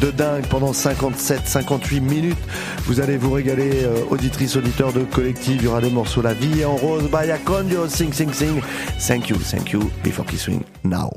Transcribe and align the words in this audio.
de 0.00 0.10
dingue 0.10 0.46
pendant 0.46 0.72
57-58 0.72 2.00
minutes. 2.00 2.38
Vous 2.84 3.00
allez 3.00 3.16
vous 3.16 3.32
régaler, 3.32 3.84
euh, 3.84 4.04
auditrices, 4.10 4.56
auditeurs 4.56 4.92
de 4.92 5.04
collectif. 5.04 5.56
Il 5.56 5.64
y 5.64 5.68
aura 5.68 5.80
des 5.80 5.90
morceaux 5.90 6.22
La 6.22 6.34
vie 6.34 6.60
est 6.60 6.64
en 6.64 6.76
rose, 6.76 7.10
by 7.10 7.30
Acondio, 7.30 7.88
sing, 7.88 8.12
sing, 8.12 8.32
sing. 8.32 8.60
Thank 8.98 9.28
you, 9.28 9.36
thank 9.36 9.72
you, 9.72 9.90
before 10.02 10.24
kissing 10.24 10.62
now. 10.84 11.10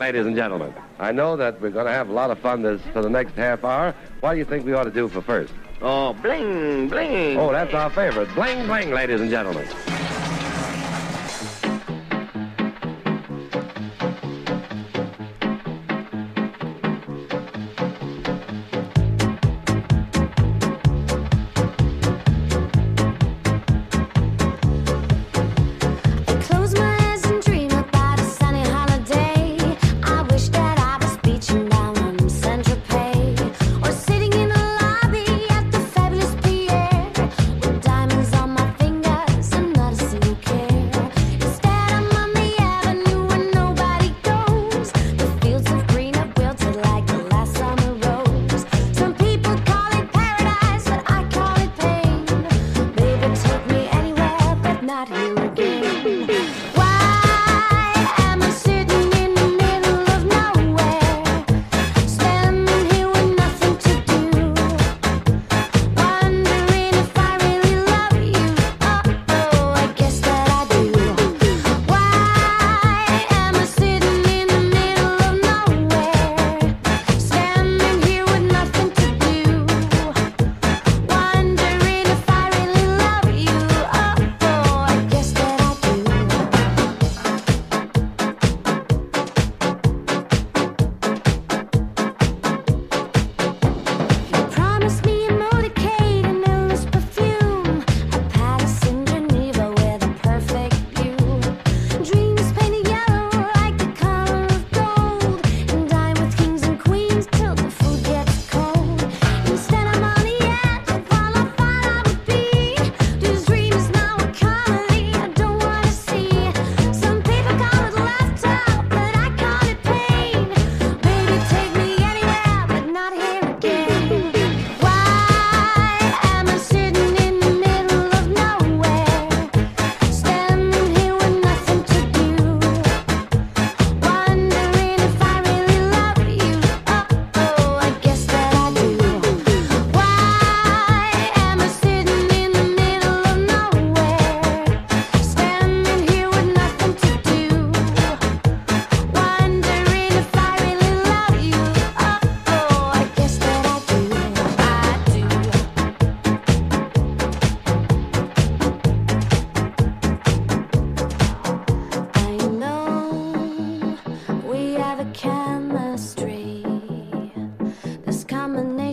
Ladies 0.00 0.26
and 0.26 0.36
gentlemen, 0.36 0.72
I 1.00 1.12
know 1.12 1.36
that 1.36 1.60
we're 1.60 1.70
going 1.70 1.86
to 1.86 1.92
have 1.92 2.10
a 2.10 2.12
lot 2.12 2.30
of 2.30 2.38
fun 2.40 2.62
this 2.62 2.80
for 2.92 3.02
the 3.02 3.08
next 3.08 3.34
half 3.36 3.64
hour. 3.64 3.94
What 4.20 4.32
do 4.32 4.38
you 4.38 4.44
think 4.44 4.66
we 4.66 4.74
ought 4.74 4.84
to 4.84 4.90
do 4.90 5.08
for 5.08 5.22
first? 5.22 5.52
Oh, 5.80 6.12
bling, 6.14 6.88
bling. 6.88 7.38
Oh, 7.38 7.52
that's 7.52 7.72
our 7.74 7.90
favorite. 7.90 8.28
Bling, 8.34 8.66
bling, 8.66 8.90
ladies 8.90 9.20
and 9.20 9.30
gentlemen. 9.30 9.66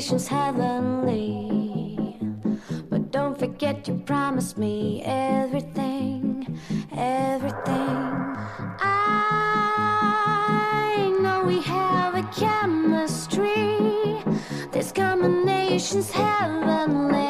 Combination's 0.04 0.28
heavenly. 0.28 2.20
But 2.90 3.12
don't 3.12 3.40
forget 3.40 3.88
you 3.88 4.02
promised 4.06 4.58
me 4.58 5.02
everything, 5.06 6.60
everything. 6.92 8.36
I 8.86 8.98
know 11.22 11.46
we 11.46 11.62
have 11.62 12.16
a 12.16 12.24
chemistry. 12.38 13.78
This 14.74 14.92
combination's 14.92 16.12
heavenly. 16.12 17.23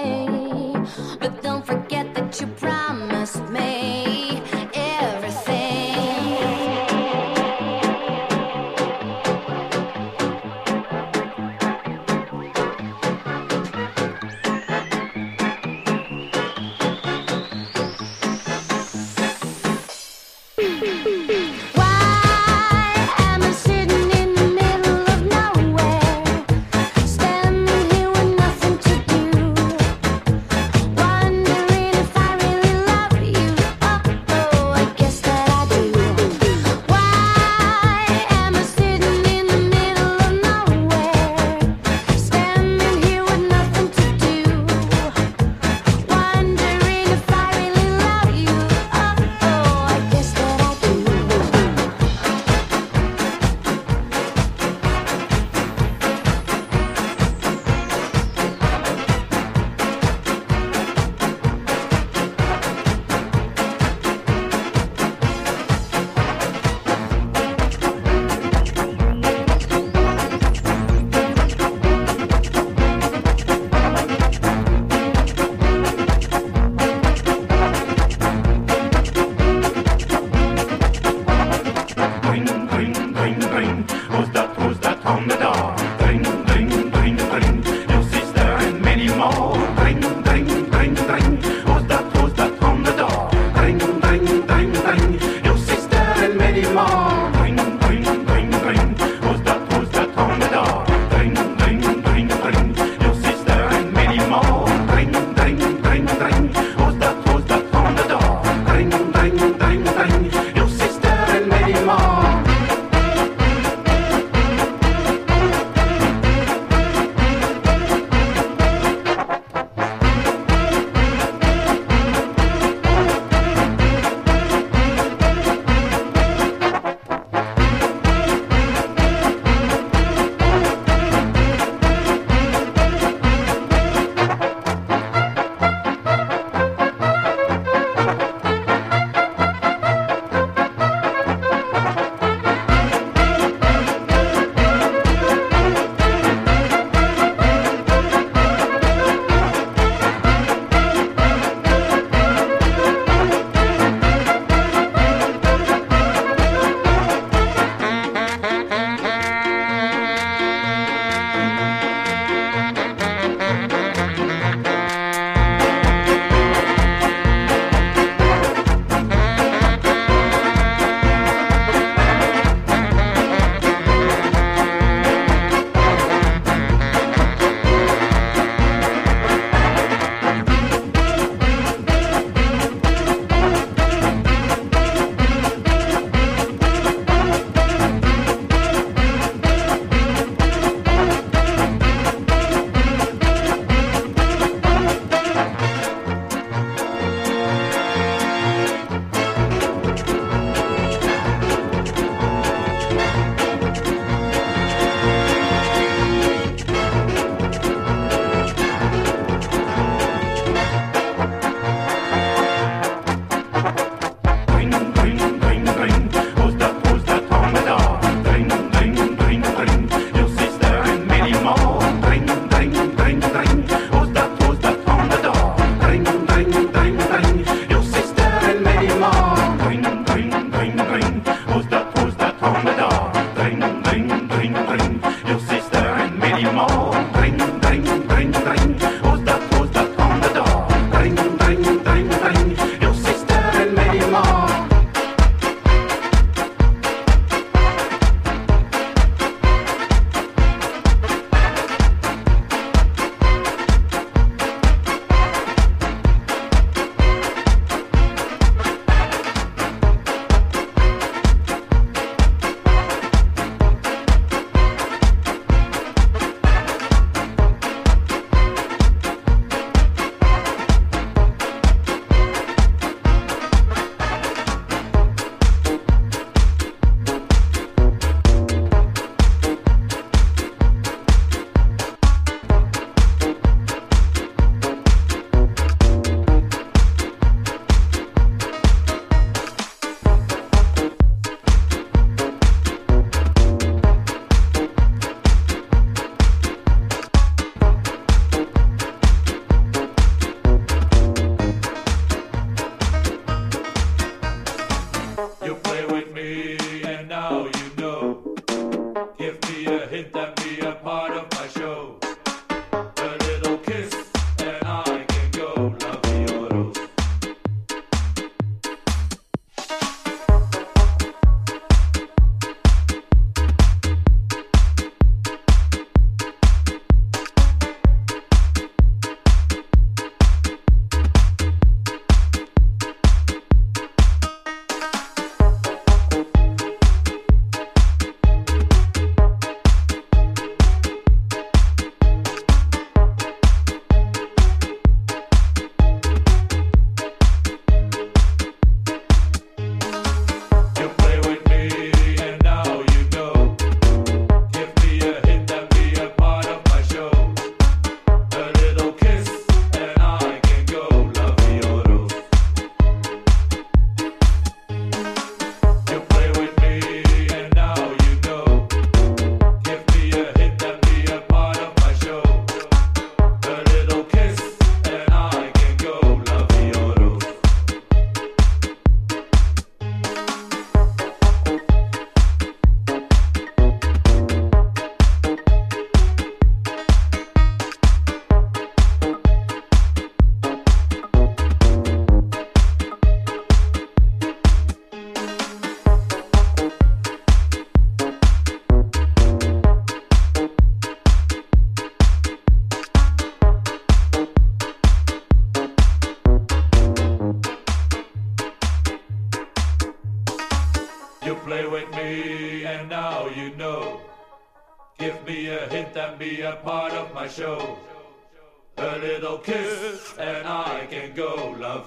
A 418.77 418.97
little 418.97 419.37
kiss, 419.37 420.15
and 420.17 420.47
I 420.47 420.87
can 420.89 421.13
go, 421.13 421.55
La 421.59 421.83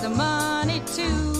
the 0.00 0.08
money 0.08 0.80
too. 0.86 1.39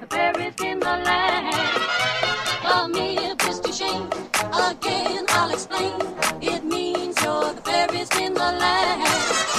the 0.00 0.06
fairest 0.06 0.60
in 0.62 0.80
the 0.80 0.86
land. 0.86 1.56
Shame, 3.72 4.08
again 4.52 5.24
I'll 5.28 5.50
explain. 5.52 5.94
It 6.42 6.64
means 6.64 7.22
you're 7.22 7.52
the 7.54 7.62
fairest 7.62 8.14
in 8.16 8.34
the 8.34 8.40
land. 8.40 9.49